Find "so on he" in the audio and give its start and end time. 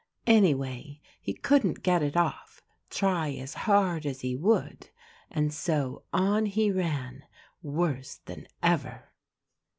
5.53-6.71